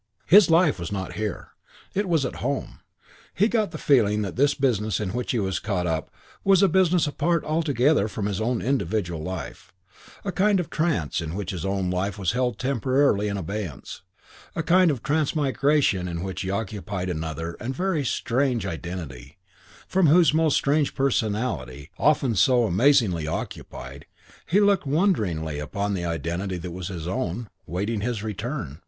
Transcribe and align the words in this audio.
His 0.25 0.49
life 0.49 0.79
was 0.79 0.91
not 0.91 1.13
here; 1.13 1.49
it 1.93 2.09
was 2.09 2.25
at 2.25 2.37
home. 2.41 2.79
He 3.35 3.47
got 3.47 3.69
the 3.69 3.77
feeling 3.77 4.23
that 4.23 4.35
this 4.35 4.55
business 4.55 4.99
in 4.99 5.09
which 5.13 5.29
he 5.29 5.37
was 5.37 5.59
caught 5.59 5.85
up 5.85 6.09
was 6.43 6.63
a 6.63 6.67
business 6.67 7.05
apart 7.05 7.43
altogether 7.43 8.07
from 8.07 8.25
his 8.25 8.41
own 8.41 8.63
individual 8.63 9.21
life, 9.21 9.71
a 10.25 10.31
kind 10.31 10.59
of 10.59 10.71
trance 10.71 11.21
in 11.21 11.35
which 11.35 11.51
his 11.51 11.63
own 11.63 11.91
life 11.91 12.17
was 12.17 12.31
held 12.31 12.57
temporarily 12.57 13.27
in 13.27 13.37
abeyance, 13.37 14.01
a 14.55 14.63
kind 14.63 14.89
of 14.89 15.03
transmigration 15.03 16.07
in 16.07 16.23
which 16.23 16.41
he 16.41 16.49
occupied 16.49 17.07
another 17.07 17.55
and 17.59 17.75
a 17.75 17.77
very 17.77 18.03
strange 18.03 18.65
identity: 18.65 19.37
from 19.87 20.07
whose 20.07 20.33
most 20.33 20.55
strange 20.55 20.95
personality, 20.95 21.91
often 21.99 22.33
so 22.33 22.63
amazingly 22.65 23.27
occupied, 23.27 24.07
he 24.47 24.59
looked 24.59 24.87
wonderingly 24.87 25.59
upon 25.59 25.93
the 25.93 26.05
identity 26.05 26.57
that 26.57 26.71
was 26.71 26.87
his 26.87 27.07
own, 27.07 27.51
waiting 27.67 28.01
his 28.01 28.23
return. 28.23 28.79